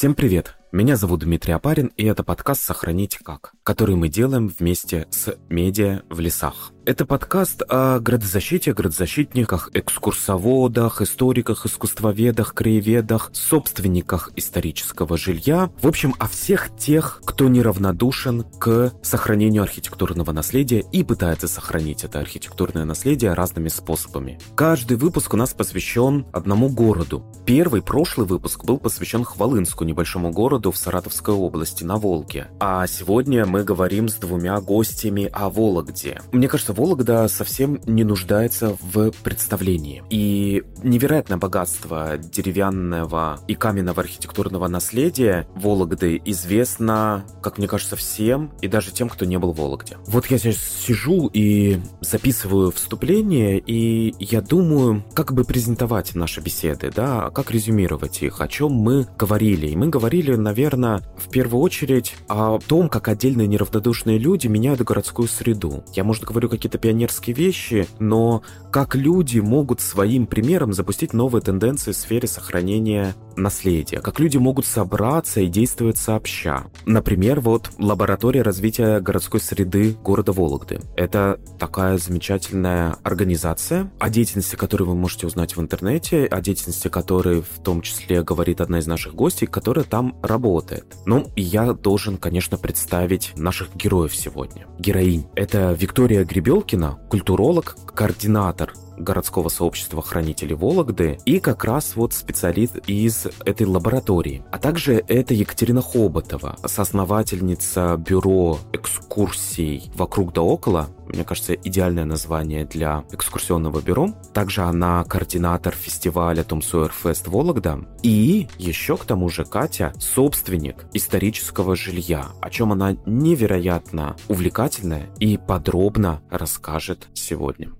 [0.00, 0.56] Всем привет!
[0.72, 6.04] Меня зовут Дмитрий Апарин, и это подкаст «Сохранить как», который мы делаем вместе с медиа
[6.08, 6.72] в лесах.
[6.90, 15.70] Это подкаст о градозащите, градозащитниках, экскурсоводах, историках, искусствоведах, краеведах, собственниках исторического жилья.
[15.80, 22.18] В общем, о всех тех, кто неравнодушен к сохранению архитектурного наследия и пытается сохранить это
[22.18, 24.40] архитектурное наследие разными способами.
[24.56, 27.24] Каждый выпуск у нас посвящен одному городу.
[27.46, 32.48] Первый, прошлый выпуск был посвящен Хвалынску, небольшому городу в Саратовской области, на Волге.
[32.58, 36.20] А сегодня мы говорим с двумя гостями о Вологде.
[36.32, 40.02] Мне кажется, Вологда совсем не нуждается в представлении.
[40.08, 48.66] И невероятное богатство деревянного и каменного архитектурного наследия Вологды известно, как мне кажется, всем, и
[48.66, 49.98] даже тем, кто не был в Вологде.
[50.06, 56.90] Вот я сейчас сижу и записываю вступление, и я думаю, как бы презентовать наши беседы,
[56.96, 59.66] да, как резюмировать их, о чем мы говорили.
[59.66, 65.28] И мы говорили, наверное, в первую очередь о том, как отдельные неравнодушные люди меняют городскую
[65.28, 65.84] среду.
[65.92, 71.92] Я, может, говорю какие-то пионерские вещи, но как люди могут своим примером запустить новые тенденции
[71.92, 76.64] в сфере сохранения наследия, как люди могут собраться и действовать сообща.
[76.86, 80.80] Например, вот лаборатория развития городской среды города Вологды.
[80.96, 87.42] Это такая замечательная организация, о деятельности которой вы можете узнать в интернете, о деятельности которой
[87.42, 90.96] в том числе говорит одна из наших гостей, которая там работает.
[91.06, 94.66] Ну, я должен, конечно, представить наших героев сегодня.
[94.78, 95.26] Героинь.
[95.34, 103.26] Это Виктория Гребелкина, культуролог, координатор городского сообщества хранителей Вологды и как раз вот специалист из
[103.44, 104.42] этой лаборатории.
[104.50, 112.64] А также это Екатерина Хоботова, соосновательница бюро экскурсий «Вокруг да около», мне кажется, идеальное название
[112.64, 114.14] для экскурсионного бюро.
[114.32, 117.80] Также она координатор фестиваля Том Сойер Фест Вологда.
[118.02, 125.36] И еще к тому же Катя собственник исторического жилья, о чем она невероятно увлекательная и
[125.36, 127.72] подробно расскажет сегодня.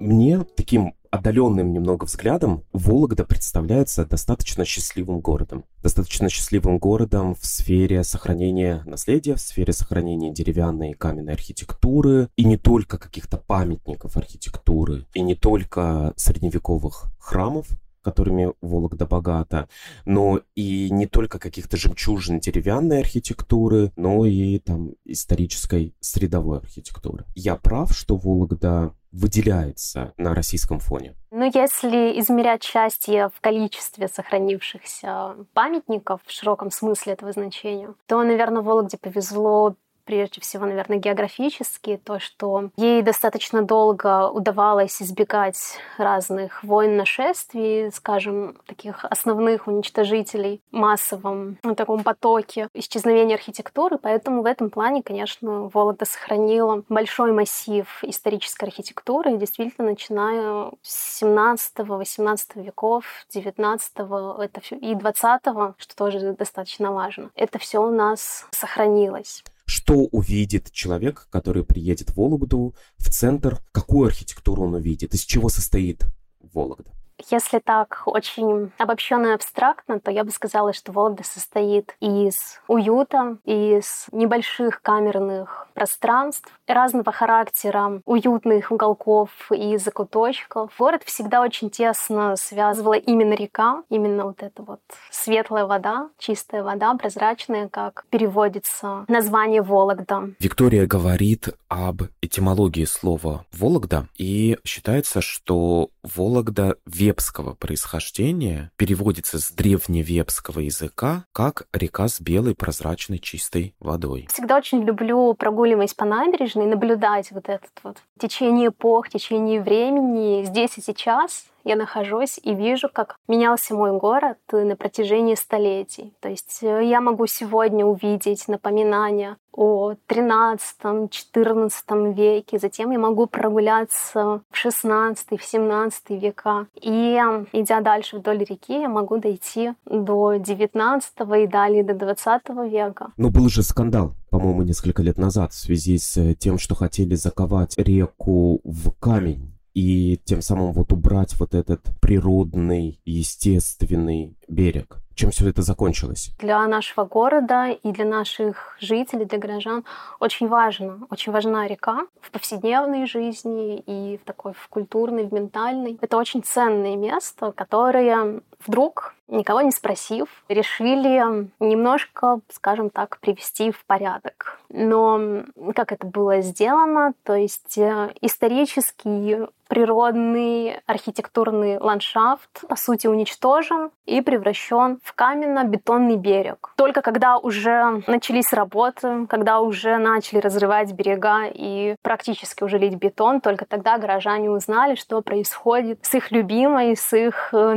[0.00, 5.64] Мне таким отдаленным немного взглядом Вологда представляется достаточно счастливым городом.
[5.82, 12.44] Достаточно счастливым городом в сфере сохранения наследия, в сфере сохранения деревянной и каменной архитектуры, и
[12.44, 17.66] не только каких-то памятников архитектуры, и не только средневековых храмов,
[18.02, 19.68] которыми Вологда богата,
[20.04, 27.24] но и не только каких-то жемчужин деревянной архитектуры, но и там исторической средовой архитектуры.
[27.34, 31.14] Я прав, что Вологда выделяется на российском фоне?
[31.30, 38.62] Ну, если измерять счастье в количестве сохранившихся памятников в широком смысле этого значения, то, наверное,
[38.62, 39.76] Вологде повезло
[40.08, 48.56] прежде всего, наверное, географически, то, что ей достаточно долго удавалось избегать разных войн, нашествий, скажем,
[48.64, 56.06] таких основных уничтожителей массовом в таком потоке исчезновения архитектуры, поэтому в этом плане, конечно, Вологда
[56.06, 63.04] сохранила большой массив исторической архитектуры, действительно, начиная с 17-18 веков,
[63.34, 63.92] 19
[64.38, 65.42] это все, и 20
[65.76, 72.16] что тоже достаточно важно, это все у нас сохранилось что увидит человек, который приедет в
[72.16, 76.04] Вологду, в центр, какую архитектуру он увидит, из чего состоит
[76.40, 76.90] Вологда.
[77.30, 83.38] Если так очень обобщенно и абстрактно, то я бы сказала, что Вологда состоит из уюта,
[83.44, 90.72] из небольших камерных пространств, разного характера, уютных уголков и закуточков.
[90.78, 94.80] Город всегда очень тесно связывала именно река, именно вот эта вот
[95.10, 100.30] светлая вода, чистая вода, прозрачная, как переводится название Вологда.
[100.40, 106.76] Виктория говорит об этимологии слова Вологда, и считается, что Вологда
[107.08, 114.28] вепского происхождения переводится с древневепского языка как река с белой прозрачной чистой водой.
[114.30, 120.76] Всегда очень люблю прогуливаясь по набережной, наблюдать вот этот вот течение эпох, течение времени здесь
[120.76, 126.14] и сейчас я нахожусь и вижу, как менялся мой город на протяжении столетий.
[126.20, 134.42] То есть э, я могу сегодня увидеть напоминания о 13-14 веке, затем я могу прогуляться
[134.50, 136.66] в 16 в 17 века.
[136.80, 137.18] И
[137.52, 141.12] идя дальше вдоль реки, я могу дойти до 19
[141.42, 143.12] и далее до 20 века.
[143.16, 147.78] Но был же скандал по-моему, несколько лет назад в связи с тем, что хотели заковать
[147.78, 154.96] реку в камень и тем самым вот убрать вот этот природный, естественный берег.
[155.14, 156.32] Чем все это закончилось?
[156.40, 159.84] Для нашего города и для наших жителей, для горожан
[160.18, 165.96] очень важно, очень важна река в повседневной жизни и в такой в культурной, в ментальной.
[166.00, 173.84] Это очень ценное место, которое вдруг никого не спросив, решили немножко, скажем так, привести в
[173.84, 174.58] порядок.
[174.70, 175.44] Но
[175.74, 177.12] как это было сделано?
[177.24, 186.72] То есть э, исторический природный архитектурный ландшафт, по сути, уничтожен и превращен в каменно-бетонный берег.
[186.76, 193.42] Только когда уже начались работы, когда уже начали разрывать берега и практически уже лить бетон,
[193.42, 197.74] только тогда горожане узнали, что происходит с их любимой, с их э,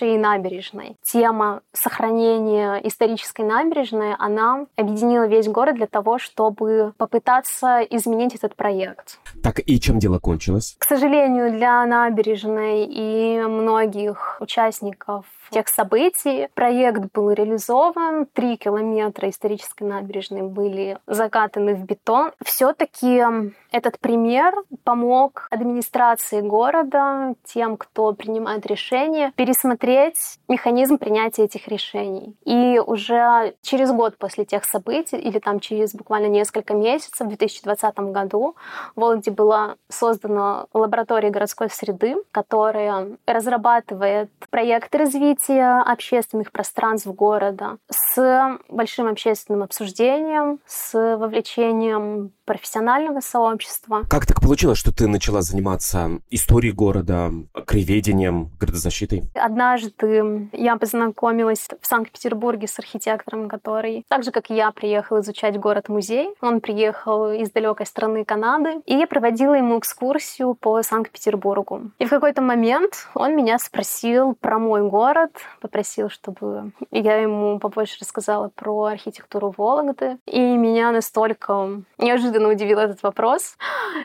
[0.00, 0.96] наиважнейшей набережной.
[1.02, 9.18] Тема сохранения исторической набережной, она объединила весь город для того, чтобы попытаться изменить этот проект.
[9.42, 10.76] Так и чем дело кончилось?
[10.78, 16.48] К сожалению, для набережной и многих участников тех событий.
[16.54, 22.32] Проект был реализован, три километра исторической набережной были закатаны в бетон.
[22.44, 23.22] Все-таки
[23.70, 24.52] этот пример
[24.82, 32.34] помог администрации города, тем, кто принимает решения, пересмотреть механизм принятия этих решений.
[32.44, 37.96] И уже через год после тех событий, или там через буквально несколько месяцев, в 2020
[38.10, 38.56] году,
[38.96, 47.78] в Вологде была создана лаборатория городской среды, которая разрабатывает проекты развития развитие общественных пространств города
[47.90, 54.02] с большим общественным обсуждением, с вовлечением профессионального сообщества.
[54.08, 57.30] Как так получилось, что ты начала заниматься историей города,
[57.66, 59.24] краеведением, городозащитой?
[59.34, 65.58] Однажды я познакомилась в Санкт-Петербурге с архитектором, который, так же как и я, приехал изучать
[65.58, 66.34] город-музей.
[66.40, 71.92] Он приехал из далекой страны Канады, и я проводила ему экскурсию по Санкт-Петербургу.
[71.98, 77.96] И в какой-то момент он меня спросил про мой город, попросил, чтобы я ему побольше
[78.00, 80.18] рассказала про архитектуру Вологды.
[80.26, 83.56] И меня настолько неожиданно удивил этот вопрос,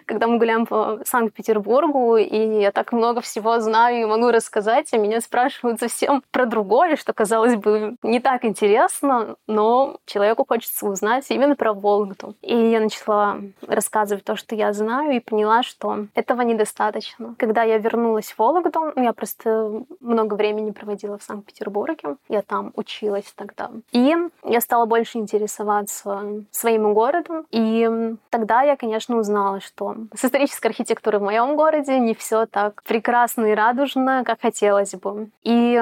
[0.06, 4.98] когда мы гуляем по Санкт-Петербургу, и я так много всего знаю и могу рассказать, а
[4.98, 11.26] меня спрашивают совсем про другое, что, казалось бы, не так интересно, но человеку хочется узнать
[11.30, 12.36] именно про Вологду.
[12.42, 13.38] И я начала
[13.68, 17.36] рассказывать то, что я знаю, и поняла, что этого недостаточно.
[17.38, 23.32] Когда я вернулась в Вологду, я просто много времени проводила в Санкт-Петербурге, я там училась
[23.36, 23.72] тогда.
[23.92, 30.68] И я стала больше интересоваться своим городом, и Тогда я, конечно, узнала, что с исторической
[30.68, 35.30] архитектурой в моем городе не все так прекрасно и радужно, как хотелось бы.
[35.44, 35.82] И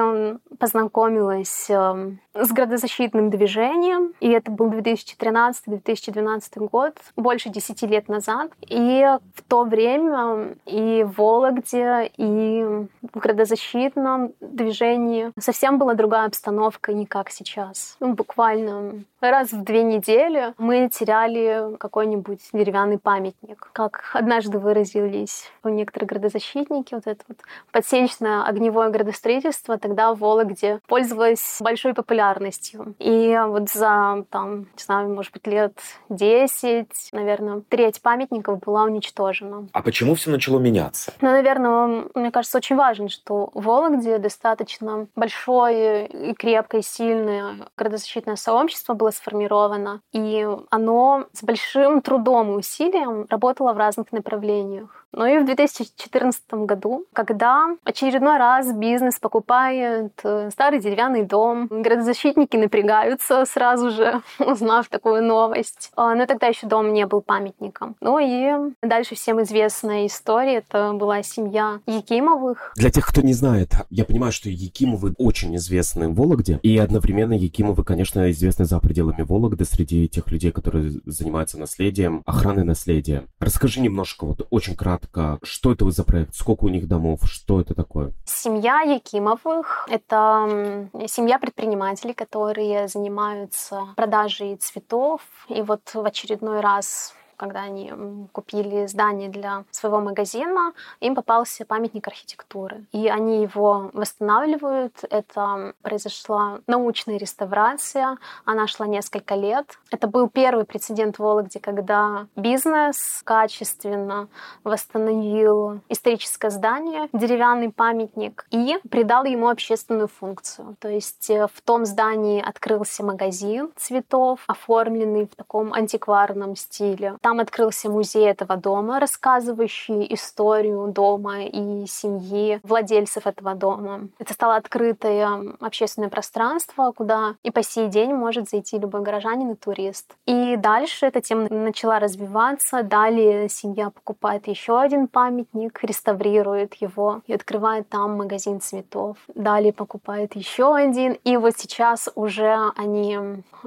[0.58, 8.50] познакомилась эм, с градозащитным движением, и это был 2013-2012 год, больше 10 лет назад.
[8.66, 12.64] И в то время и в Вологде, и
[13.12, 17.96] в градозащитном движении совсем была другая обстановка, не как сейчас.
[18.00, 23.70] Ну, буквально раз в две недели мы теряли какой-нибудь деревянный памятник.
[23.72, 27.38] Как однажды выразились некоторые градозащитники, вот это вот
[27.72, 32.94] подсечное огневое градостроительство тогда в Вологде пользовалось большой популярностью.
[32.98, 35.78] И вот за, там, не знаю, может быть, лет
[36.08, 39.68] 10, наверное, треть памятников была уничтожена.
[39.72, 41.12] А почему все начало меняться?
[41.20, 48.36] Ну, наверное, мне кажется, очень важно, что в Вологде достаточно большое и крепкое, сильное градозащитное
[48.36, 55.06] сообщество было сформировано, и оно с большим трудом и усилием работало в разных направлениях.
[55.12, 62.56] Но и в 2014 году, когда очередной раз бизнес покупает э, старый деревянный дом, градозащитники
[62.56, 65.90] напрягаются сразу же, узнав такую новость.
[65.96, 67.96] А, но тогда еще дом не был памятником.
[68.00, 70.58] Ну и дальше всем известная история.
[70.58, 72.72] Это была семья Якимовых.
[72.76, 76.60] Для тех, кто не знает, я понимаю, что Якимовы очень известны в Вологде.
[76.62, 82.64] И одновременно Якимовы, конечно, известны за пределами Вологды среди тех людей, которые занимаются наследием, охраной
[82.64, 83.24] наследия.
[83.40, 87.60] Расскажи немножко, вот очень кратко, кратко, что это за проект, сколько у них домов, что
[87.60, 88.12] это такое?
[88.24, 95.20] Семья Якимовых— это семья предпринимателей, которые занимаются продажей цветов.
[95.48, 97.92] И вот в очередной раз когда они
[98.32, 102.84] купили здание для своего магазина, им попался памятник архитектуры.
[102.92, 104.92] И они его восстанавливают.
[105.08, 108.18] Это произошла научная реставрация.
[108.44, 109.78] Она шла несколько лет.
[109.90, 114.28] Это был первый прецедент в Вологде, когда бизнес качественно
[114.64, 120.76] восстановил историческое здание, деревянный памятник, и придал ему общественную функцию.
[120.80, 127.40] То есть э, в том здании открылся магазин цветов, оформленный в таком антикварном стиле там
[127.40, 134.08] открылся музей этого дома, рассказывающий историю дома и семьи владельцев этого дома.
[134.18, 139.56] Это стало открытое общественное пространство, куда и по сей день может зайти любой горожанин и
[139.56, 140.14] турист.
[140.24, 142.82] И дальше эта тема начала развиваться.
[142.82, 149.18] Далее семья покупает еще один памятник, реставрирует его и открывает там магазин цветов.
[149.34, 151.12] Далее покупает еще один.
[151.24, 153.18] И вот сейчас уже они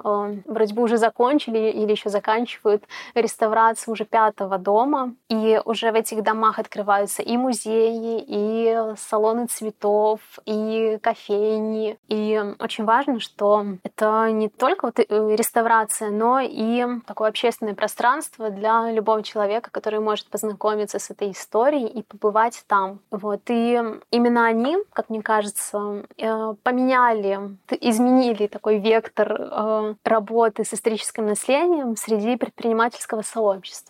[0.04, 3.51] э, вроде бы уже закончили или еще заканчивают реставрацию
[3.88, 5.16] уже пятого дома.
[5.30, 11.98] И уже в этих домах открываются и музеи, и салоны цветов, и кофейни.
[12.08, 18.50] И очень важно, что это не только вот э, реставрация, но и такое общественное пространство
[18.50, 23.00] для любого человека, который может познакомиться с этой историей и побывать там.
[23.12, 23.42] Вот.
[23.48, 23.82] И
[24.12, 31.96] именно они, как мне кажется, э, поменяли, изменили такой вектор э, работы с историческим наследием
[31.96, 33.41] среди предпринимательского сообщества.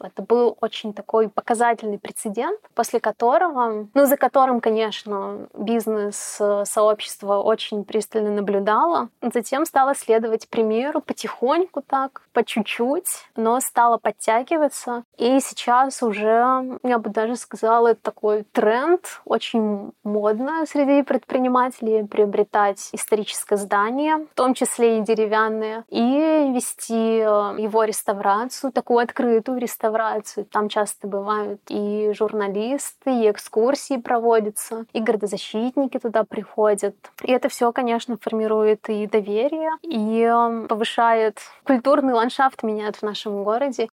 [0.01, 8.31] Это был очень такой показательный прецедент, после которого, ну, за которым, конечно, бизнес-сообщество очень пристально
[8.31, 9.09] наблюдало.
[9.21, 15.03] Затем стало следовать примеру потихоньку так, по чуть-чуть, но стало подтягиваться.
[15.17, 22.89] И сейчас уже, я бы даже сказала, это такой тренд, очень модно среди предпринимателей приобретать
[22.93, 30.45] историческое здание, в том числе и деревянное, и вести э, его реставрацию, такую открытую реставрацию.
[30.45, 36.95] Там часто бывают и журналисты, и экскурсии проводятся, и городозащитники туда приходят.
[37.23, 43.43] И это все, конечно, формирует и доверие, и э, повышает культурный ландшафт, меняет в нашем
[43.43, 43.87] городе.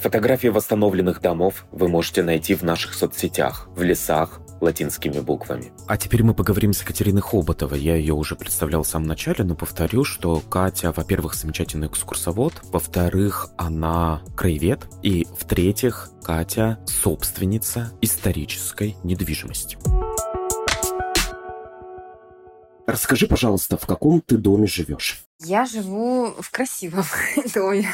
[0.00, 5.72] Фотографии восстановленных домов вы можете найти в наших соцсетях, в лесах, латинскими буквами.
[5.86, 7.80] А теперь мы поговорим с Екатериной Хоботовой.
[7.80, 13.50] Я ее уже представлял в самом начале, но повторю, что Катя, во-первых, замечательный экскурсовод, во-вторых,
[13.58, 19.76] она краевед, и в-третьих, Катя собственница исторической недвижимости.
[22.86, 25.22] Расскажи, пожалуйста, в каком ты доме живешь?
[25.40, 27.04] Я живу в красивом
[27.54, 27.88] доме.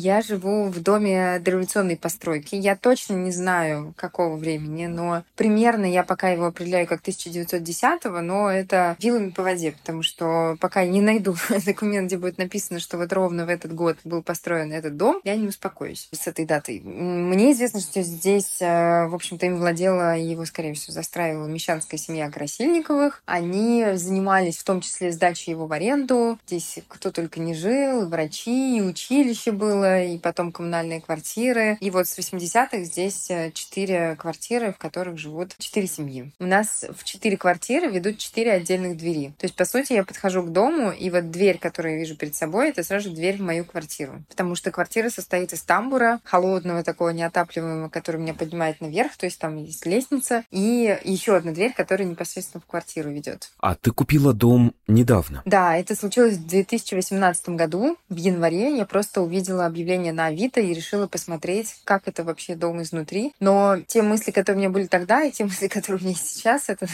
[0.00, 2.54] Я живу в доме дореволюционной постройки.
[2.54, 8.48] Я точно не знаю, какого времени, но примерно я пока его определяю как 1910-го, но
[8.48, 11.34] это вилами по воде, потому что пока я не найду
[11.66, 15.34] документ, где будет написано, что вот ровно в этот год был построен этот дом, я
[15.34, 16.78] не успокоюсь с этой датой.
[16.78, 22.30] Мне известно, что здесь, э, в общем-то, им владела его, скорее всего, застраивала мещанская семья
[22.30, 23.20] Красильниковых.
[23.26, 26.38] Они занимались в том числе сдачей его в аренду.
[26.46, 31.76] Здесь кто только не жил, врачи, училище было, было, и потом коммунальные квартиры.
[31.80, 36.32] И вот с 80-х здесь э, четыре квартиры, в которых живут четыре семьи.
[36.38, 39.32] У нас в четыре квартиры ведут четыре отдельных двери.
[39.38, 42.34] То есть, по сути, я подхожу к дому, и вот дверь, которую я вижу перед
[42.34, 44.22] собой, это сразу же дверь в мою квартиру.
[44.28, 49.38] Потому что квартира состоит из тамбура, холодного такого неотапливаемого, который меня поднимает наверх, то есть
[49.38, 53.50] там есть лестница, и еще одна дверь, которая непосредственно в квартиру ведет.
[53.58, 55.42] А ты купила дом недавно?
[55.44, 58.76] Да, это случилось в 2018 году, в январе.
[58.76, 59.77] Я просто увидела объявление
[60.12, 63.34] на Авито и решила посмотреть, как это вообще дом изнутри.
[63.40, 66.68] Но те мысли, которые у меня были тогда, и те мысли, которые у меня сейчас,
[66.68, 66.86] это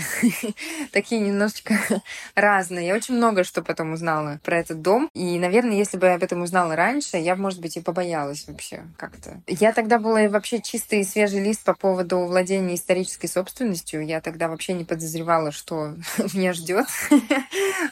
[0.93, 1.79] такие немножечко
[2.35, 2.89] разные.
[2.89, 5.11] Я очень много что потом узнала про этот дом.
[5.15, 8.85] И, наверное, если бы я об этом узнала раньше, я, может быть, и побоялась вообще
[8.97, 9.41] как-то.
[9.47, 14.05] Я тогда была вообще чистый свежий лист по поводу владения исторической собственностью.
[14.05, 15.95] Я тогда вообще не подозревала, что
[16.35, 16.87] меня ждет.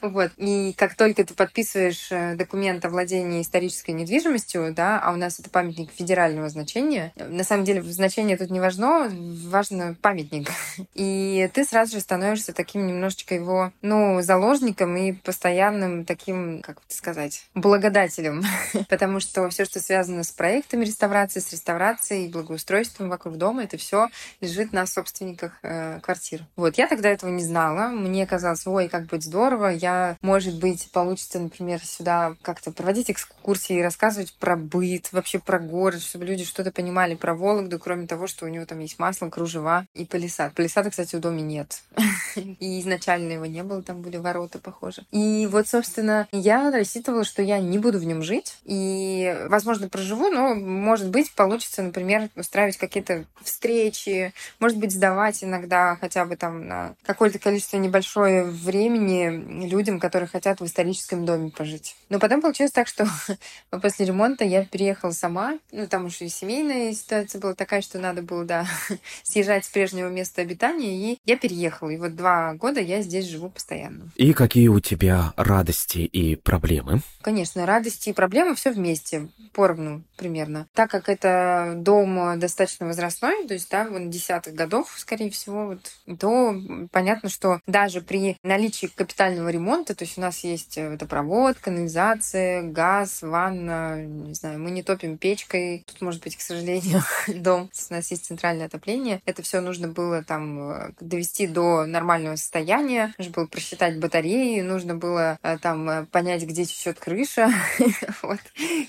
[0.01, 0.33] вот.
[0.37, 5.39] И как только ты подписываешь э, документ о владении исторической недвижимостью, да, а у нас
[5.39, 7.13] это памятник федерального значения.
[7.17, 10.49] На самом деле значение тут не важно, важно памятник.
[10.95, 17.47] И ты сразу же становишься таким немножечко его, ну, заложником и постоянным таким, как сказать,
[17.55, 18.43] благодателем.
[18.89, 24.09] Потому что все, что связано с проектами реставрации, с реставрацией, благоустройством вокруг дома, это все
[24.41, 26.47] лежит на собственниках э, квартир.
[26.57, 27.89] Вот, я тогда этого не знала.
[27.89, 29.69] Мне казалось, ой, как будет здорово.
[29.69, 35.59] Я, может быть, получится, например, сюда как-то проводить экскурсии и рассказывать про быт, вообще про
[35.59, 39.29] город, чтобы люди что-то понимали про Вологду, кроме того, что у него там есть масло,
[39.29, 40.55] кружева и палисад.
[40.55, 41.83] Палисада, кстати, в доме нет.
[42.37, 45.05] И изначально его не было, там были ворота, похоже.
[45.11, 48.57] И вот, собственно, я рассчитывала, что я не буду в нем жить.
[48.65, 55.97] И, возможно, проживу, но, может быть, получится, например, устраивать какие-то встречи, может быть, сдавать иногда
[56.01, 61.97] хотя бы там на какое-то количество небольшое времени людям, которые хотят в историческом доме пожить.
[62.09, 63.07] Но потом получилось так, что
[63.71, 65.59] после ремонта я переехала сама.
[65.73, 68.67] Ну, там уже и семейная ситуация была такая, что надо было, да,
[69.23, 71.13] съезжать с прежнего места обитания.
[71.13, 71.91] И я переехала.
[71.91, 74.11] И вот два года я здесь живу постоянно.
[74.17, 77.01] И какие у тебя радости и проблемы?
[77.23, 80.69] Конечно, радости и проблемы все вместе, поровну примерно.
[80.75, 86.19] Так как это дом достаточно возрастной, то есть, да, вон десятых годов, скорее всего, вот,
[86.19, 86.55] то
[86.93, 93.23] понятно, что даже при наличии капитального ремонта, то есть у нас есть водопровод, канализация, газ,
[93.23, 94.05] ванна,
[94.43, 95.85] знаю, мы не топим печкой.
[95.87, 99.23] Тут, может быть, к сожалению, дом, у нас есть центральное отопление.
[99.25, 103.15] Это все нужно было там э, довести до нормального состояния.
[103.19, 107.51] Нужно было просчитать батареи, нужно было э, там э, понять, где течет крыша,
[108.23, 108.41] вот,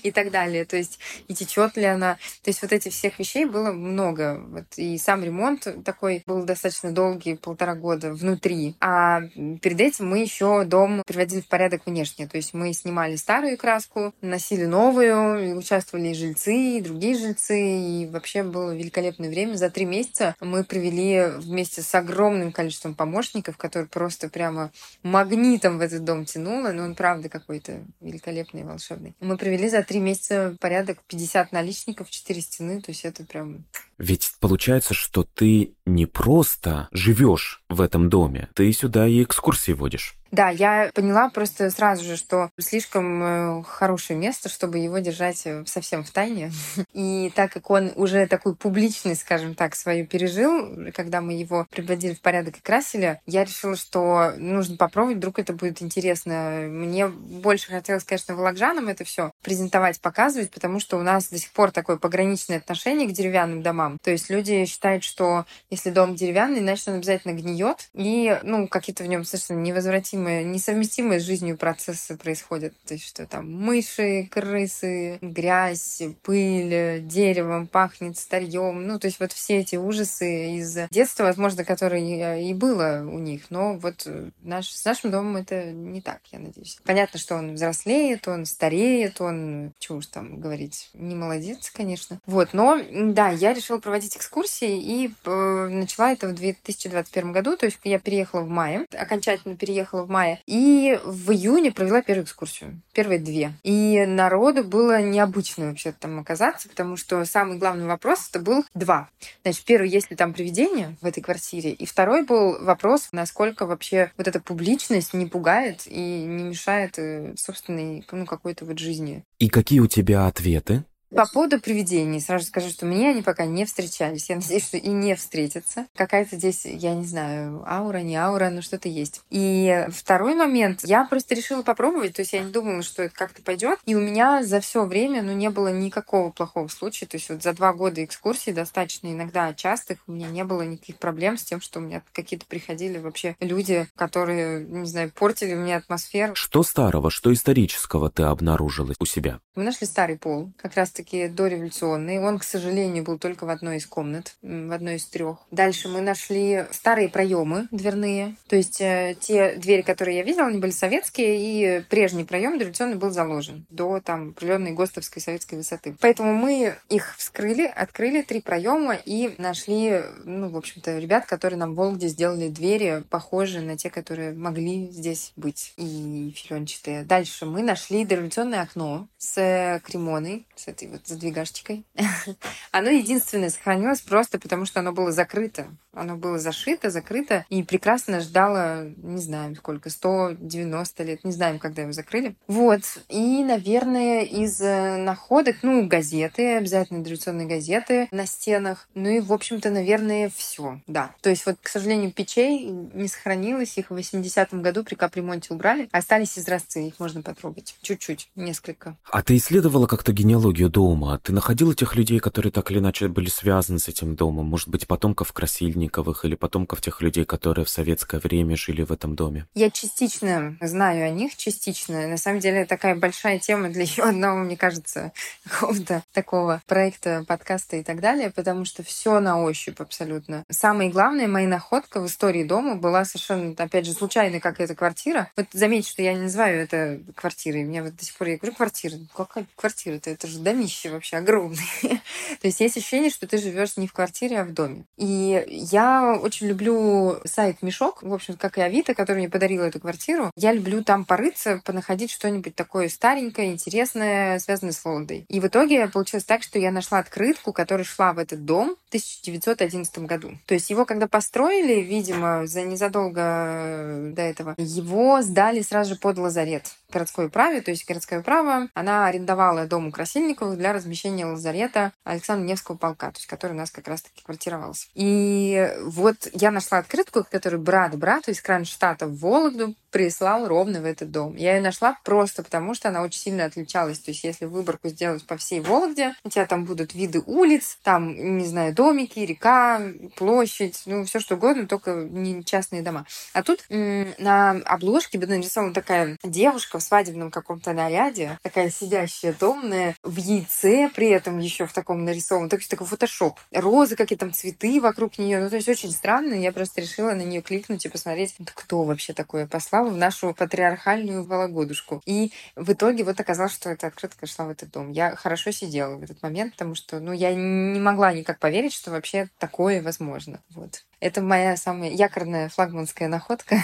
[0.02, 0.64] и так далее.
[0.64, 2.14] То есть, и течет ли она.
[2.42, 4.42] То есть, вот этих всех вещей было много.
[4.48, 8.74] Вот, и сам ремонт такой был достаточно долгий, полтора года внутри.
[8.80, 9.20] А
[9.62, 12.26] перед этим мы еще дом приводили в порядок внешне.
[12.26, 17.58] То есть, мы снимали старую краску, носили новую, и участвовали и жильцы, и другие жильцы,
[17.58, 19.56] и вообще было великолепное время.
[19.56, 24.70] За три месяца мы провели вместе с огромным количеством помощников, которые просто прямо
[25.02, 29.14] магнитом в этот дом тянуло, но он правда какой-то великолепный и волшебный.
[29.20, 33.64] Мы провели за три месяца порядок 50 наличников, 4 стены, то есть это прям
[33.98, 40.16] ведь получается, что ты не просто живешь в этом доме, ты сюда и экскурсии водишь.
[40.34, 45.62] Да, я поняла просто сразу же, что слишком э, хорошее место, чтобы его держать э,
[45.64, 46.50] совсем в тайне.
[46.92, 52.14] И так как он уже такой публичный, скажем так, свою пережил, когда мы его приводили
[52.14, 56.66] в порядок и красили, я решила, что нужно попробовать, вдруг это будет интересно.
[56.68, 61.52] Мне больше хотелось, конечно, вологжанам это все презентовать, показывать, потому что у нас до сих
[61.52, 63.98] пор такое пограничное отношение к деревянным домам.
[64.02, 69.04] То есть люди считают, что если дом деревянный, значит он обязательно гниет, и ну какие-то
[69.04, 72.74] в нем совершенно невозвратимые несовместимые, с жизнью процессы происходят.
[72.86, 78.86] То есть, что там мыши, крысы, грязь, пыль, деревом пахнет старьем.
[78.86, 83.50] Ну, то есть, вот все эти ужасы из детства, возможно, которые и было у них.
[83.50, 84.06] Но вот
[84.42, 86.78] наш, с нашим домом это не так, я надеюсь.
[86.84, 89.33] Понятно, что он взрослеет, он стареет, он,
[89.78, 92.20] чего уж там говорить, не молодец, конечно.
[92.26, 97.66] Вот, но, да, я решила проводить экскурсии и э, начала это в 2021 году, то
[97.66, 100.40] есть я переехала в мае, окончательно переехала в мая.
[100.46, 102.80] И в июне провела первую экскурсию.
[102.92, 103.52] Первые две.
[103.62, 109.08] И народу было необычно вообще там оказаться, потому что самый главный вопрос это был два.
[109.42, 111.72] Значит, первый, есть ли там привидение в этой квартире?
[111.72, 117.34] И второй был вопрос, насколько вообще вот эта публичность не пугает и не мешает э,
[117.36, 119.23] собственной, ну, какой-то вот жизни.
[119.38, 120.84] И какие у тебя ответы?
[121.14, 124.28] По поводу привидений, сразу скажу, что мне они пока не встречались.
[124.30, 125.86] Я надеюсь, что и не встретятся.
[125.94, 129.22] Какая-то здесь, я не знаю, аура, не аура, но что-то есть.
[129.30, 133.42] И второй момент, я просто решила попробовать, то есть я не думала, что это как-то
[133.42, 133.78] пойдет.
[133.86, 137.06] И у меня за все время, ну, не было никакого плохого случая.
[137.06, 140.98] То есть вот за два года экскурсий достаточно иногда частых у меня не было никаких
[140.98, 145.76] проблем с тем, что у меня какие-то приходили вообще люди, которые, не знаю, портили мне
[145.76, 146.34] атмосферу.
[146.34, 149.40] Что старого, что исторического ты обнаружила у себя?
[149.54, 152.18] Мы нашли старый пол, как раз-таки довольно-таки дореволюционный.
[152.18, 155.38] Он, к сожалению, был только в одной из комнат, в одной из трех.
[155.50, 158.36] Дальше мы нашли старые проемы дверные.
[158.48, 162.96] То есть э, те двери, которые я видела, они были советские, и прежний проем дореволюционный
[162.96, 165.94] был заложен до там определенной ГОСТовской советской высоты.
[166.00, 171.72] Поэтому мы их вскрыли, открыли три проема и нашли, ну, в общем-то, ребят, которые нам
[171.72, 177.02] в Волгде сделали двери, похожие на те, которые могли здесь быть, и филенчатые.
[177.04, 181.84] Дальше мы нашли дореволюционное окно с кремоной, с этой вот задвигашечкой.
[182.72, 185.66] оно единственное сохранилось просто потому, что оно было закрыто.
[185.92, 191.82] Оно было зашито, закрыто и прекрасно ждало, не знаю сколько, 190 лет, не знаем, когда
[191.82, 192.36] его закрыли.
[192.48, 192.82] Вот.
[193.08, 198.88] И, наверное, из э, находок, ну, газеты, обязательно революционные газеты на стенах.
[198.94, 200.80] Ну и, в общем-то, наверное, все.
[200.86, 201.14] Да.
[201.20, 203.78] То есть вот, к сожалению, печей не сохранилось.
[203.78, 205.88] Их в 80-м году при капремонте убрали.
[205.92, 207.76] Остались изразцы, их можно потрогать.
[207.82, 208.96] Чуть-чуть, несколько.
[209.10, 211.18] А ты исследовала как-то генеалогию дома?
[211.22, 214.44] Ты находила тех людей, которые так или иначе были связаны с этим домом?
[214.44, 219.16] Может быть, потомков Красильниковых или потомков тех людей, которые в советское время жили в этом
[219.16, 219.46] доме?
[219.54, 222.06] Я частично знаю о них, частично.
[222.06, 225.12] На самом деле, такая большая тема для еще одного, мне кажется,
[225.48, 230.44] какого-то такого проекта, подкаста и так далее, потому что все на ощупь абсолютно.
[230.50, 235.30] Самое главное, моя находка в истории дома была совершенно, опять же, случайной, как эта квартира.
[235.34, 237.64] Вот заметьте, что я не называю это квартирой.
[237.64, 238.96] Мне вот до сих пор я говорю квартира.
[239.16, 240.10] Какая квартира-то?
[240.10, 241.58] Это же домик домище вообще огромный.
[241.82, 244.84] То есть есть ощущение, что ты живешь не в квартире, а в доме.
[244.96, 249.80] И я очень люблю сайт Мешок, в общем, как и Авито, который мне подарил эту
[249.80, 250.30] квартиру.
[250.36, 255.26] Я люблю там порыться, понаходить что-нибудь такое старенькое, интересное, связанное с Вологдой.
[255.28, 258.88] И в итоге получилось так, что я нашла открытку, которая шла в этот дом в
[258.88, 260.32] 1911 году.
[260.46, 266.18] То есть его, когда построили, видимо, за незадолго до этого, его сдали сразу же под
[266.18, 271.92] лазарет городской управе, то есть городская управа, она арендовала дом у Красильниковых для размещения лазарета
[272.04, 274.88] Александра Невского полка, то есть который у нас как раз-таки квартировался.
[274.94, 280.86] И вот я нашла открытку, которую брат брату из Кронштадта в Вологду прислал ровно в
[280.86, 281.36] этот дом.
[281.36, 284.00] Я ее нашла просто потому, что она очень сильно отличалась.
[284.00, 288.36] То есть если выборку сделать по всей Вологде, у тебя там будут виды улиц, там,
[288.38, 289.80] не знаю, домики, река,
[290.16, 293.06] площадь, ну, все что угодно, только не частные дома.
[293.32, 300.16] А тут на обложке нарисована такая девушка в свадебном каком-то наряде, такая сидящая, томная, в
[300.16, 303.38] яйце, при этом еще в таком нарисован, то есть такой фотошоп.
[303.52, 305.40] Розы, какие там цветы вокруг нее.
[305.40, 306.34] Ну, то есть очень странно.
[306.34, 311.24] Я просто решила на нее кликнуть и посмотреть, кто вообще такое послал в нашу патриархальную
[311.24, 312.02] Вологодушку.
[312.06, 314.92] И в итоге вот оказалось, что эта открытка шла в этот дом.
[314.92, 318.90] Я хорошо сидела в этот момент, потому что, ну, я не могла никак поверить, что
[318.90, 320.40] вообще такое возможно.
[320.50, 320.84] Вот.
[321.00, 323.56] Это моя самая якорная флагманская находка.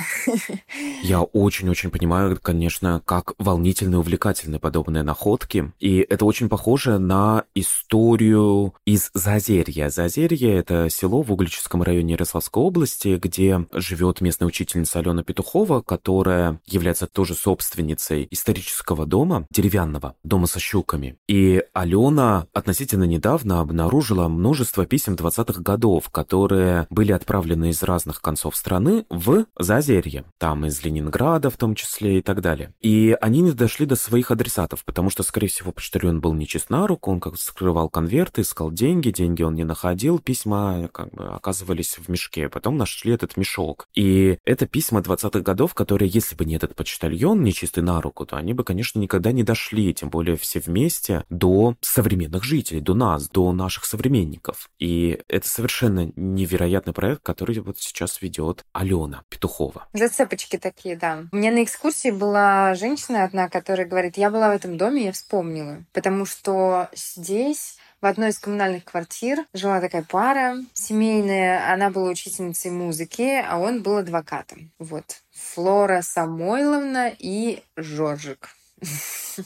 [1.03, 5.73] Я очень-очень понимаю, конечно, как волнительно и увлекательны подобные находки.
[5.81, 9.88] И это очень похоже на историю из Зазерья.
[9.88, 16.61] Зазерье— это село в Углическом районе Ярославской области, где живет местная учительница Алена Петухова, которая
[16.66, 21.16] является тоже собственницей исторического дома, деревянного, дома со щуками.
[21.29, 28.21] И Алена относительно недавно обнаружила множество писем 20-х годов, которые были отправлены отправлены из разных
[28.21, 32.75] концов страны в Зазерье, там из Ленинграда в том числе и так далее.
[32.81, 36.88] И они не дошли до своих адресатов, потому что, скорее всего, почтальон был нечист на
[36.88, 41.99] руку, он как скрывал конверты, искал деньги, деньги он не находил, письма как бы оказывались
[41.99, 43.87] в мешке, потом нашли этот мешок.
[43.95, 48.38] И это письма 20-х годов, которые, если бы не этот почтальон нечистый на руку, то
[48.38, 53.29] они бы, конечно, никогда не дошли, тем более все вместе, до современных жителей, до нас,
[53.29, 54.69] до наших современников.
[54.81, 59.87] И это совершенно невероятный проект, который вот сейчас ведет Алена Петухова.
[59.92, 61.25] Зацепочки такие, да.
[61.33, 65.12] У меня на экскурсии была женщина одна, которая говорит, я была в этом доме, я
[65.12, 65.85] вспомнила.
[65.92, 71.73] Потому что здесь в одной из коммунальных квартир жила такая пара семейная.
[71.73, 74.70] Она была учительницей музыки, а он был адвокатом.
[74.79, 75.23] Вот.
[75.33, 78.57] Флора Самойловна и Жоржик.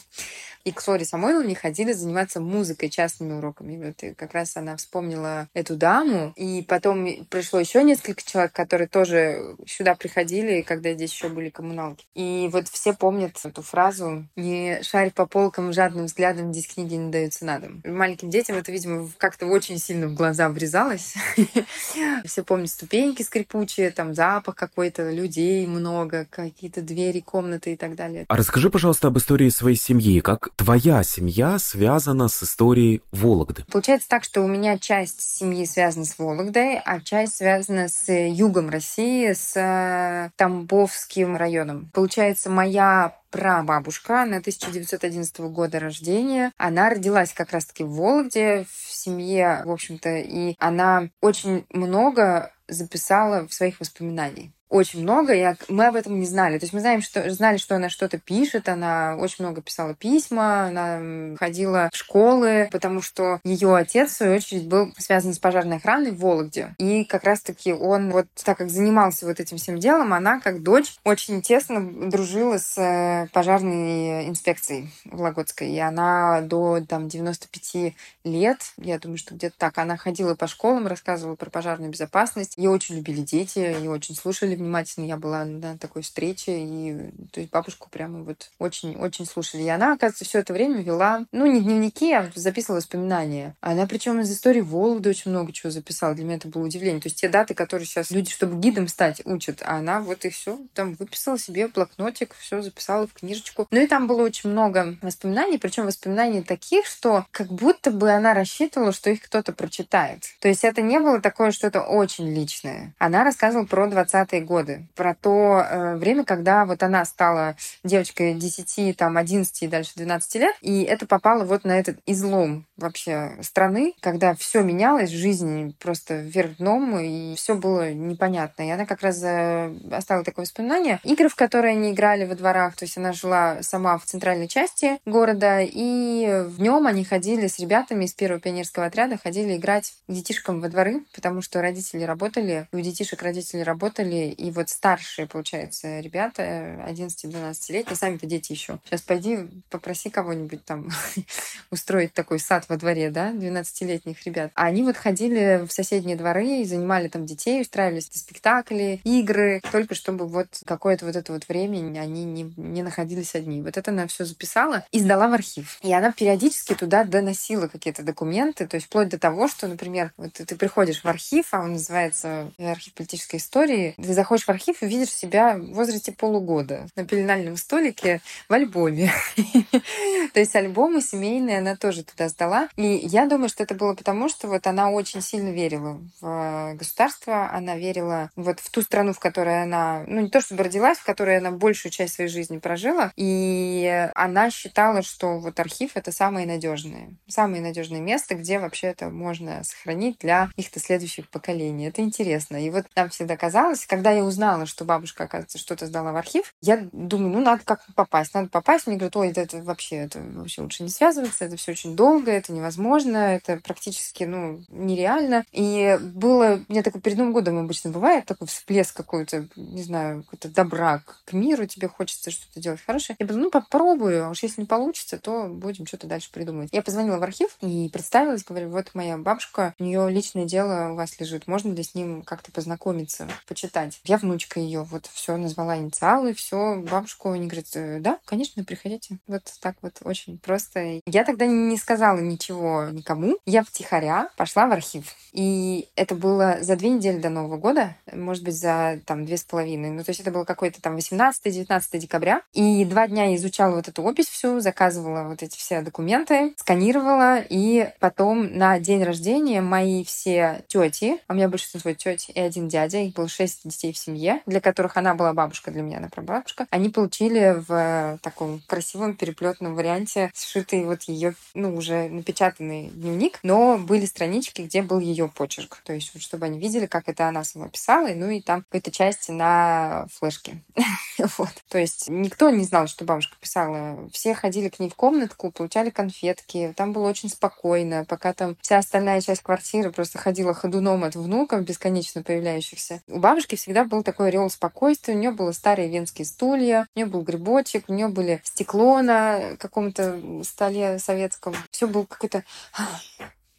[0.65, 3.85] и к Флоре Самойловне ходили заниматься музыкой, частными уроками.
[3.85, 6.33] Вот и как раз она вспомнила эту даму.
[6.35, 12.05] И потом пришло еще несколько человек, которые тоже сюда приходили, когда здесь еще были коммуналки.
[12.15, 17.11] И вот все помнят эту фразу «Не шарь по полкам жадным взглядом, здесь книги не
[17.11, 17.83] даются на дом».
[17.85, 21.13] Маленьким детям это, видимо, как-то очень сильно в глаза врезалось.
[22.25, 28.25] Все помнят ступеньки скрипучие, там запах какой-то, людей много, какие-то двери, комнаты и так далее.
[28.27, 30.19] А расскажи, пожалуйста, об истории своей семьи.
[30.21, 33.63] Как твоя семья связана с историей Вологды?
[33.71, 38.69] Получается так, что у меня часть семьи связана с Вологдой, а часть связана с югом
[38.69, 41.89] России, с э, Тамбовским районом.
[41.93, 46.51] Получается, моя прабабушка, она 1911 года рождения.
[46.57, 53.47] Она родилась как раз-таки в Вологде, в семье, в общем-то, и она очень много записала
[53.47, 56.57] в своих воспоминаниях очень много, и мы об этом не знали.
[56.57, 60.65] То есть мы знаем, что, знали, что она что-то пишет, она очень много писала письма,
[60.65, 65.77] она ходила в школы, потому что ее отец, в свою очередь, был связан с пожарной
[65.77, 66.75] охраной в Вологде.
[66.77, 70.95] И как раз-таки он, вот так как занимался вот этим всем делом, она, как дочь,
[71.03, 75.69] очень тесно дружила с э, пожарной инспекцией Вологодской.
[75.69, 80.87] И она до там, 95 лет, я думаю, что где-то так, она ходила по школам,
[80.87, 82.57] рассказывала про пожарную безопасность.
[82.57, 85.05] Ее очень любили дети, ее очень слушали внимательно.
[85.05, 89.63] Я была на такой встрече, и то есть бабушку прямо вот очень-очень слушали.
[89.63, 93.55] И она, оказывается, все это время вела, ну, не дневники, а записывала воспоминания.
[93.61, 96.15] Она причем из истории Вологды очень много чего записала.
[96.15, 97.01] Для меня это было удивление.
[97.01, 100.29] То есть те даты, которые сейчас люди, чтобы гидом стать, учат, а она вот и
[100.29, 103.67] все там выписала себе блокнотик, все записала в книжечку.
[103.71, 108.33] Ну и там было очень много воспоминаний, причем воспоминаний таких, что как будто бы она
[108.33, 110.23] рассчитывала, что их кто-то прочитает.
[110.39, 112.93] То есть это не было такое что-то очень личное.
[112.97, 118.95] Она рассказывала про 20-е годы, про то э, время, когда вот она стала девочкой 10,
[118.95, 123.93] там, 11 и дальше 12 лет, и это попало вот на этот излом вообще страны,
[124.01, 128.63] когда все менялось, жизнь просто вверх дном, и все было непонятно.
[128.63, 130.99] И она как раз э, оставила такое воспоминание.
[131.03, 134.99] Игры, в которые они играли во дворах, то есть она жила сама в центральной части
[135.05, 140.11] города, и в нем они ходили с ребятами из первого пионерского отряда, ходили играть к
[140.11, 145.27] детишкам во дворы, потому что родители работали, и у детишек родители работали, и вот старшие,
[145.27, 146.43] получается, ребята,
[146.87, 148.79] 11-12-летние, сами-то дети еще.
[148.85, 150.89] Сейчас пойди попроси кого-нибудь там
[151.71, 154.51] устроить такой сад во дворе, да, 12-летних ребят.
[154.55, 159.95] А они вот ходили в соседние дворы и занимали там детей, устраивали спектакли, игры, только
[159.95, 163.61] чтобы вот какое-то вот это вот время они не, не находились одни.
[163.61, 165.79] Вот это она все записала и сдала в архив.
[165.81, 170.33] И она периодически туда доносила какие-то документы, то есть вплоть до того, что, например, вот
[170.33, 174.87] ты приходишь в архив, а он называется архив политической истории, ты заходишь в архив и
[174.87, 179.11] видишь себя в возрасте полугода на пеленальном столике в альбоме.
[180.33, 182.67] То есть альбомы семейные она тоже туда сдала.
[182.75, 187.51] И я думаю, что это было потому, что вот она очень сильно верила в государство,
[187.51, 191.05] она верила вот в ту страну, в которой она, ну не то чтобы родилась, в
[191.05, 196.47] которой она большую часть своей жизни прожила, и она считала, что вот архив это самое
[196.47, 201.85] надежное, самое надежное место, где вообще это можно сохранить для их-то следующих поколений.
[201.85, 202.65] Это интересно.
[202.65, 206.53] И вот нам всегда казалось, когда я узнала, что бабушка, оказывается, что-то сдала в архив,
[206.61, 208.87] я думаю, ну надо как попасть, надо попасть.
[208.87, 212.31] Мне говорят, ой, это, это вообще, это вообще лучше не связываться, это все очень долго,
[212.31, 215.45] это невозможно, это практически, ну, нереально.
[215.51, 220.23] И было, у меня такой перед Новым годом обычно бывает такой всплеск какой-то, не знаю,
[220.23, 223.15] какой-то добра к миру, тебе хочется что-то делать хорошее.
[223.19, 226.69] Я думаю, ну, попробую, а уж если не получится, то будем что-то дальше придумывать.
[226.71, 230.95] Я позвонила в архив и представилась, говорю, вот моя бабушка, у нее личное дело у
[230.95, 233.99] вас лежит, можно ли с ним как-то познакомиться, почитать?
[234.05, 239.17] Я внучка ее, вот все назвала инициалы, все, бабушку, они говорят, «Э, да, конечно, приходите.
[239.27, 241.01] Вот так вот очень просто.
[241.05, 243.37] Я тогда не сказала ничего никому.
[243.45, 245.15] Я втихаря пошла в архив.
[245.33, 249.43] И это было за две недели до Нового года, может быть, за там две с
[249.43, 249.89] половиной.
[249.89, 252.41] Ну, то есть это было какое-то там 18-19 декабря.
[252.53, 257.39] И два дня изучала вот эту опись всю, заказывала вот эти все документы, сканировала.
[257.49, 262.67] И потом на день рождения мои все тети, а у меня большинство тети и один
[262.67, 266.09] дядя, их было шесть детей в семье, для которых она была бабушка, для меня она
[266.09, 273.39] прабабушка, они получили в таком красивом переплетном варианте сшитый вот ее, ну, уже напечатанный дневник,
[273.43, 275.81] но были странички, где был ее почерк.
[275.83, 278.91] То есть, вот, чтобы они видели, как это она сама писала, ну и там какой-то
[278.91, 280.61] части на флешке.
[281.37, 281.49] вот.
[281.69, 284.09] То есть никто не знал, что бабушка писала.
[284.11, 286.73] Все ходили к ней в комнатку, получали конфетки.
[286.75, 291.63] Там было очень спокойно, пока там вся остальная часть квартиры просто ходила ходуном от внуков,
[291.63, 293.01] бесконечно появляющихся.
[293.07, 295.15] У бабушки всегда был такой ореол спокойствия.
[295.15, 299.55] У нее были старые венские стулья, у нее был грибочек, у нее были стекло на
[299.57, 301.55] каком-то столе советском.
[301.71, 302.43] Все было какое-то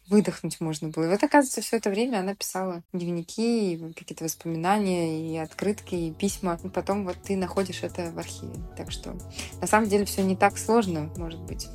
[0.09, 1.05] выдохнуть можно было.
[1.05, 6.59] И вот, оказывается, все это время она писала дневники, какие-то воспоминания, и открытки, и письма.
[6.63, 8.55] И потом вот ты находишь это в архиве.
[8.75, 9.15] Так что
[9.61, 11.67] на самом деле все не так сложно, может быть.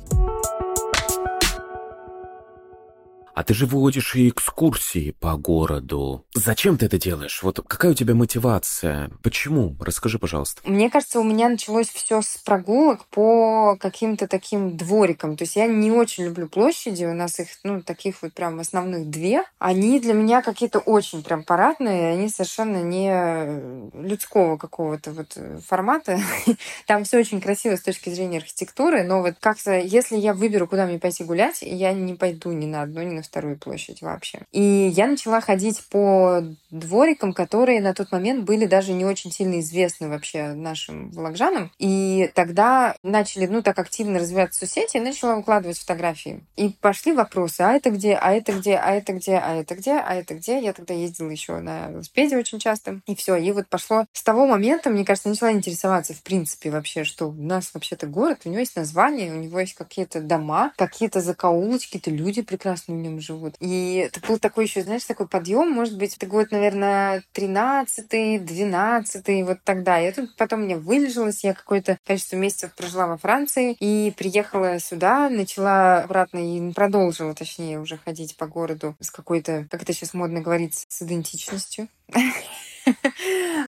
[3.35, 6.23] А ты же выводишь и экскурсии по городу.
[6.35, 7.41] Зачем ты это делаешь?
[7.41, 9.09] Вот какая у тебя мотивация?
[9.23, 9.75] Почему?
[9.79, 10.61] Расскажи, пожалуйста.
[10.65, 15.35] Мне кажется, у меня началось все с прогулок по каким-то таким дворикам.
[15.35, 17.05] То есть я не очень люблю площади.
[17.05, 19.43] У нас их, ну, таких вот прям основных две.
[19.57, 22.13] Они для меня какие-то очень прям парадные.
[22.13, 26.19] Они совершенно не людского какого-то вот формата.
[26.85, 29.03] Там все очень красиво с точки зрения архитектуры.
[29.03, 32.83] Но вот как-то, если я выберу, куда мне пойти гулять, я не пойду ни на
[32.83, 34.41] одну, ни на вторую площадь вообще.
[34.51, 39.59] И я начала ходить по дворикам, которые на тот момент были даже не очень сильно
[39.59, 41.71] известны вообще нашим вологжанам.
[41.79, 46.41] И тогда начали, ну, так активно развиваться соцсети, я начала выкладывать фотографии.
[46.55, 49.93] И пошли вопросы, а это где, а это где, а это где, а это где,
[49.93, 50.59] а это где.
[50.59, 53.01] Я тогда ездила еще на велосипеде очень часто.
[53.07, 53.35] И все.
[53.35, 57.33] И вот пошло с того момента, мне кажется, начала интересоваться, в принципе, вообще, что у
[57.33, 62.11] нас вообще-то город, у него есть название, у него есть какие-то дома, какие-то закоулочки, какие-то
[62.11, 63.55] люди прекрасные в нем живут.
[63.59, 69.45] И это был такой еще, знаешь, такой подъем, может быть, это год, наверное, 13-й, 12
[69.45, 69.97] вот тогда.
[69.97, 75.29] Я тут потом мне вылежалась, я какое-то количество месяцев прожила во Франции и приехала сюда,
[75.29, 80.41] начала обратно и продолжила, точнее, уже ходить по городу с какой-то, как это сейчас модно
[80.41, 81.87] говорить, с идентичностью.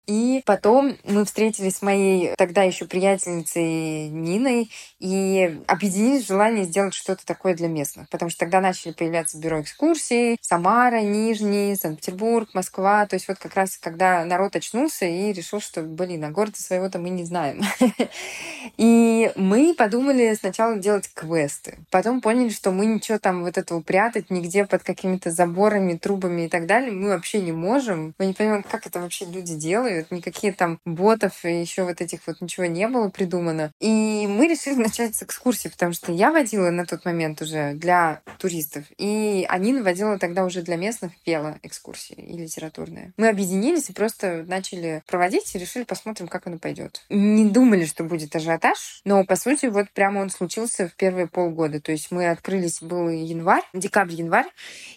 [0.07, 6.93] И потом мы встретились с моей тогда еще приятельницей Ниной и объединились в желании сделать
[6.93, 8.09] что-то такое для местных.
[8.09, 13.05] Потому что тогда начали появляться бюро экскурсий, Самара, Нижний, Санкт-Петербург, Москва.
[13.05, 16.99] То есть вот как раз когда народ очнулся и решил, что, блин, а города своего-то
[16.99, 17.61] мы не знаем.
[18.77, 21.77] И мы подумали сначала делать квесты.
[21.91, 26.47] Потом поняли, что мы ничего там вот этого прятать нигде под какими-то заборами, трубами и
[26.47, 28.13] так далее мы вообще не можем.
[28.17, 30.11] Мы не понимаем, как это вообще люди делают.
[30.11, 33.71] Никакие там ботов и еще вот этих вот ничего не было придумано.
[33.79, 38.21] И мы решили начать с экскурсии, потому что я водила на тот момент уже для
[38.37, 43.13] туристов, и Анина водила тогда уже для местных пела экскурсии и литературные.
[43.17, 47.05] Мы объединились и просто начали проводить и решили посмотрим, как оно пойдет.
[47.09, 51.79] Не думали, что будет ажиотаж, но по сути вот прямо он случился в первые полгода.
[51.79, 54.47] То есть мы открылись, был январь, декабрь-январь,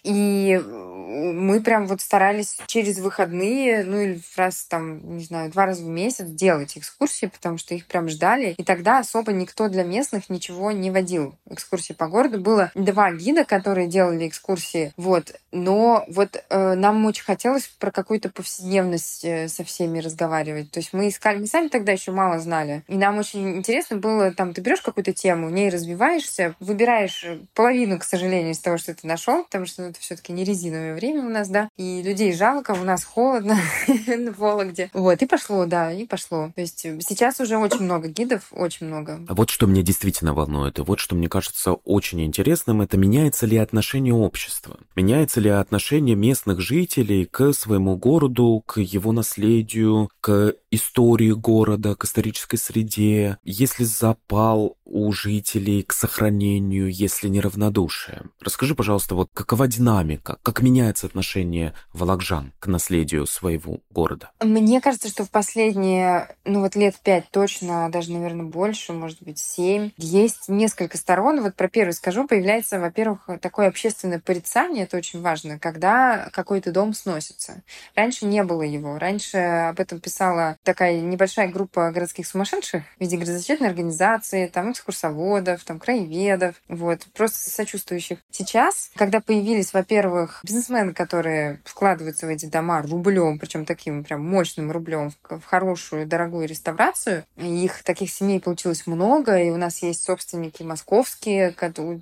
[0.02, 5.84] и мы прям вот старались через выходные, ну или раз там, не знаю, два раза
[5.84, 8.54] в месяц делать экскурсии, потому что их прям ждали.
[8.56, 11.34] И тогда особо никто для местных ничего не водил.
[11.48, 15.34] Экскурсии по городу было два гида, которые делали экскурсии, вот.
[15.52, 20.70] Но вот э, нам очень хотелось про какую-то повседневность э, со всеми разговаривать.
[20.70, 22.84] То есть мы искали, мы сами тогда еще мало знали.
[22.88, 27.98] И нам очень интересно было, там, ты берешь какую-то тему, в ней развиваешься, выбираешь половину,
[27.98, 31.22] к сожалению, из того, что ты нашел, потому что ну, это все-таки не резиновое время
[31.22, 33.58] у нас, да, и людей жалко, у нас холодно
[34.34, 34.90] в Вологде.
[34.92, 36.52] Вот, и пошло, да, и пошло.
[36.54, 39.20] То есть сейчас уже очень много гидов, очень много.
[39.28, 43.46] А вот что меня действительно волнует, и вот что мне кажется очень интересным, это меняется
[43.46, 44.78] ли отношение общества?
[44.94, 52.04] Меняется ли отношение местных жителей к своему городу, к его наследию, к истории города, к
[52.04, 53.38] исторической среде?
[53.42, 58.22] Есть ли запал у жителей к сохранению, если не равнодушие?
[58.40, 64.30] Расскажи, пожалуйста, вот какова динамика, как меняется отношение вологжан к наследию своего города?
[64.40, 69.38] Мне кажется, что в последние, ну вот лет пять точно, даже, наверное, больше, может быть,
[69.38, 71.42] семь, есть несколько сторон.
[71.42, 72.26] Вот про первую скажу.
[72.26, 77.62] Появляется, во-первых, такое общественное порицание, это очень важно, когда какой-то дом сносится.
[77.94, 78.98] Раньше не было его.
[78.98, 85.64] Раньше об этом писала такая небольшая группа городских сумасшедших в виде градозащитной организации, там экскурсоводов,
[85.64, 88.18] там краеведов, вот, просто сочувствующих.
[88.30, 94.70] Сейчас, когда появились, во-первых, бизнесмены, которые вкладываются в эти дома рублем, причем таким прям мощным
[94.70, 100.62] рублем в хорошую, дорогую реставрацию, их таких семей получилось много, и у нас есть собственники
[100.62, 101.54] московские,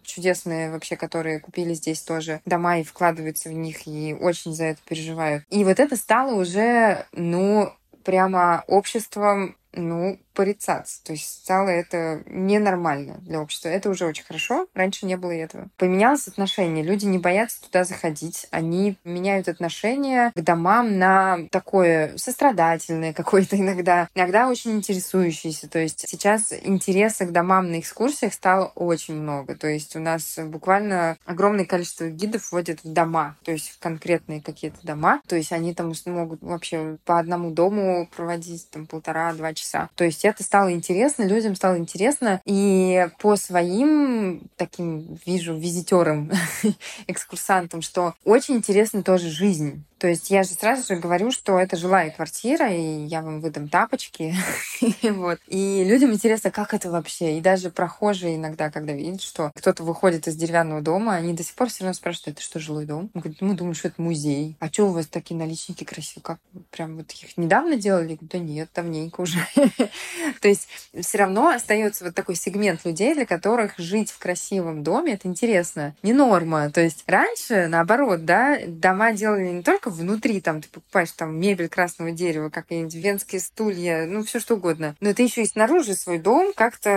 [0.05, 4.81] чудесные вообще, которые купили здесь тоже дома и вкладываются в них, и очень за это
[4.89, 5.45] переживают.
[5.51, 7.73] И вот это стало уже, ну,
[8.07, 11.03] прямо обществом ну, порицаться.
[11.03, 13.71] То есть стало это ненормально для общества.
[13.71, 14.69] Это уже очень хорошо.
[14.75, 15.69] Раньше не было этого.
[15.79, 16.85] Поменялось отношение.
[16.85, 18.47] Люди не боятся туда заходить.
[18.51, 24.09] Они меняют отношение к домам на такое сострадательное какое-то иногда.
[24.15, 25.69] Иногда очень интересующееся.
[25.69, 29.57] То есть сейчас интереса к домам на экскурсиях стало очень много.
[29.57, 33.37] То есть у нас буквально огромное количество гидов вводят в дома.
[33.43, 35.23] То есть в конкретные какие-то дома.
[35.27, 39.89] То есть они там могут вообще по одному дому проводить там полтора-два часа.
[39.95, 42.41] То есть это стало интересно, людям стало интересно.
[42.45, 46.31] И по своим таким, вижу, визитерам,
[47.07, 49.85] экскурсантам, что очень интересна тоже жизнь.
[49.99, 53.69] То есть я же сразу же говорю, что это жилая квартира, и я вам выдам
[53.69, 54.35] тапочки.
[55.03, 55.39] вот.
[55.47, 57.39] И людям интересно, как это вообще.
[57.39, 61.55] И даже прохожие иногда, когда видят, что кто-то выходит из деревянного дома, они до сих
[61.55, 63.11] пор все равно спрашивают, это что, жилой дом?
[63.15, 64.57] Мы, говорим, мы думаем, что это музей.
[64.61, 66.25] А что у вас такие наличники красивые?
[66.25, 66.39] Как
[66.71, 68.19] прям вот их недавно делали?
[68.21, 69.39] Да нет, давненько уже.
[70.41, 70.69] То есть
[71.01, 75.95] все равно остается вот такой сегмент людей, для которых жить в красивом доме это интересно.
[76.03, 76.71] Не норма.
[76.71, 81.69] То есть раньше, наоборот, да, дома делали не только внутри, там ты покупаешь там мебель
[81.69, 84.97] красного дерева, какие-нибудь венские стулья, ну все что угодно.
[85.01, 86.91] Но ты еще и снаружи свой дом как-то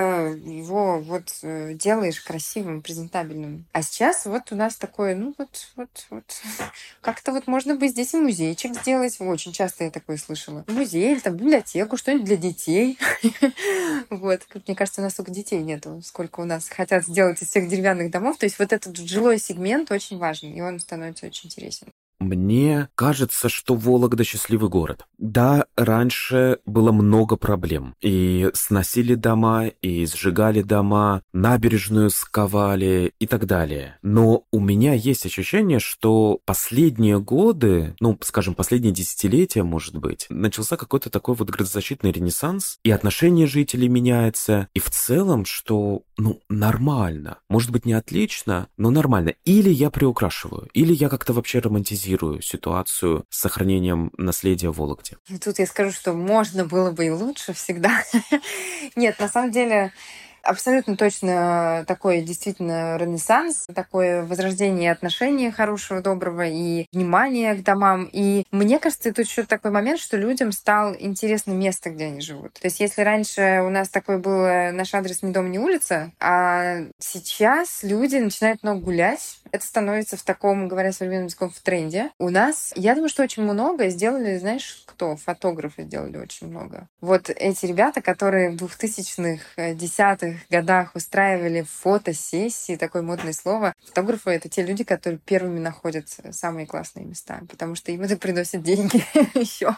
[0.46, 3.66] его вот э, делаешь красивым, презентабельным.
[3.72, 6.24] А сейчас вот у нас такое, ну вот, вот, вот.
[7.02, 9.18] Как-то вот можно бы здесь и музейчик сделать.
[9.20, 10.64] Очень часто я такое слышала.
[10.68, 12.98] Музей там библиотеку, что-нибудь для детей.
[14.10, 14.42] Вот.
[14.68, 18.12] Мне кажется, у нас столько детей нету, сколько у нас хотят сделать из всех деревянных
[18.12, 18.38] домов.
[18.38, 21.88] То есть вот этот жилой сегмент очень важен, и он становится очень интересен.
[22.20, 25.06] Мне кажется, что Вологда счастливый город.
[25.18, 27.96] Да, раньше было много проблем.
[28.02, 33.98] И сносили дома, и сжигали дома, набережную сковали и так далее.
[34.02, 40.76] Но у меня есть ощущение, что последние годы, ну, скажем, последние десятилетия, может быть, начался
[40.78, 47.40] какой-то такой вот градозащитный ренессанс, и отношение жителей меняется, и в целом, что ну, нормально.
[47.48, 49.36] Может быть, не отлично, но нормально.
[49.46, 55.16] Или я приукрашиваю, или я как-то вообще романтизирую ситуацию с сохранением наследия Вологде.
[55.42, 58.04] Тут я скажу, что можно было бы и лучше всегда.
[58.98, 59.94] Нет, на самом деле,
[60.50, 68.10] Абсолютно точно такой действительно ренессанс, такое возрождение отношений хорошего, доброго и внимания к домам.
[68.12, 72.54] И мне кажется, это еще такой момент, что людям стало интересно место, где они живут.
[72.54, 74.40] То есть если раньше у нас такой был
[74.74, 80.24] наш адрес не дом, не улица, а сейчас люди начинают много гулять, это становится в
[80.24, 82.12] таком, говоря современным языком, в тренде.
[82.20, 85.16] У нас, я думаю, что очень много сделали, знаешь, кто?
[85.16, 86.88] Фотографы сделали очень много.
[87.02, 93.74] Вот эти ребята, которые в 2000-х, десятых годах устраивали фотосессии, такое модное слово.
[93.86, 98.64] Фотографы— это те люди, которые первыми находят самые классные места, потому что им это приносит
[98.64, 99.04] деньги
[99.38, 99.76] еще.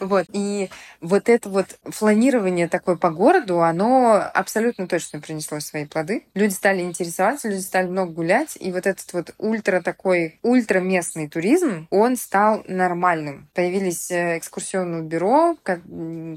[0.00, 0.26] Вот.
[0.32, 6.24] И вот это вот фланирование такое по городу, оно абсолютно точно принесло свои плоды.
[6.34, 11.28] Люди стали интересоваться, люди стали много гулять, и вот этот вот ультра такой, ультра местный
[11.28, 13.48] туризм, он стал нормальным.
[13.54, 15.56] Появились э, экскурсионные бюро,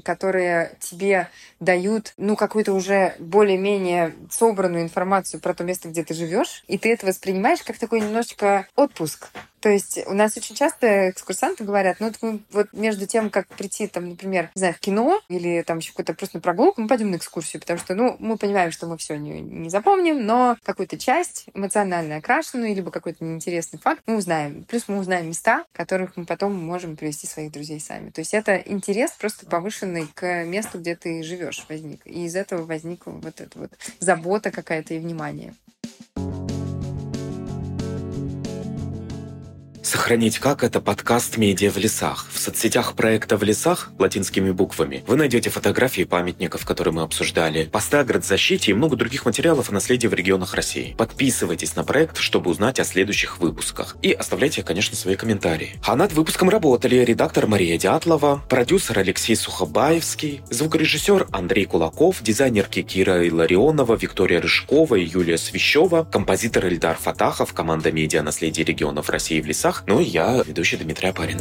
[0.04, 1.28] которые тебе
[1.60, 6.92] дают, ну, какую-то уже более-менее собранную информацию про то место, где ты живешь, и ты
[6.92, 9.28] это воспринимаешь как такой немножечко отпуск.
[9.64, 12.12] То есть у нас очень часто экскурсанты говорят, ну,
[12.50, 16.12] вот между тем, как прийти, там, например, не знаю, в кино или там еще какую-то
[16.12, 19.16] просто на прогулку, мы пойдем на экскурсию, потому что, ну, мы понимаем, что мы все
[19.16, 24.64] не, не запомним, но какую-то часть эмоционально окрашенную, либо какой-то неинтересный факт мы узнаем.
[24.64, 28.10] Плюс мы узнаем места, которых мы потом можем привести своих друзей сами.
[28.10, 32.02] То есть это интерес просто повышенный к месту, где ты живешь возник.
[32.04, 35.54] И из этого возникла вот эта вот забота какая-то и внимание.
[39.84, 42.26] Сохранить как это подкаст «Медиа в лесах».
[42.32, 47.98] В соцсетях проекта «В лесах» латинскими буквами вы найдете фотографии памятников, которые мы обсуждали, посты
[47.98, 50.94] о градзащите и много других материалов о наследии в регионах России.
[50.96, 53.98] Подписывайтесь на проект, чтобы узнать о следующих выпусках.
[54.00, 55.78] И оставляйте, конечно, свои комментарии.
[55.86, 63.28] А над выпуском работали редактор Мария Дятлова, продюсер Алексей Сухобаевский, звукорежиссер Андрей Кулаков, дизайнерки Кира
[63.28, 68.22] Илларионова, Виктория Рыжкова и Юлия Свящева, композитор Эльдар Фатахов, команда «Медиа.
[68.22, 71.40] Наследие регионов России в лесах», ну и я, ведущий Дмитрий Апарин.